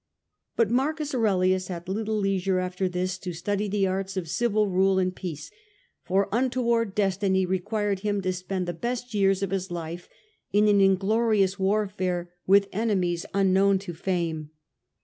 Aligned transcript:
But 0.55 0.71
Marcus 0.71 1.13
Aurelius 1.13 1.67
had 1.67 1.87
little 1.87 2.17
leisure 2.17 2.57
after 2.57 2.89
this 2.89 3.19
to 3.19 3.33
study 3.33 3.67
the 3.67 3.85
arts 3.85 4.17
of 4.17 4.27
civil 4.27 4.65
rule 4.67 4.97
in 4.97 5.11
peace, 5.11 5.51
for 6.01 6.27
untoward 6.31 6.95
destiny 6.95 7.45
required 7.45 7.99
him 7.99 8.19
to 8.23 8.33
spend 8.33 8.67
the 8.67 8.73
best 8.73 9.13
years 9.13 9.43
of 9.43 9.49
cailed^way 9.49 9.53
his 9.53 9.69
life 9.69 10.09
in 10.51 10.67
an 10.67 10.81
inglorious 10.81 11.59
warfare 11.59 12.33
with 12.47 12.67
enemies 12.73 13.27
duSertothe 13.27 13.39
unknown 13.41 13.77
to 13.77 13.93
fame. 13.93 14.49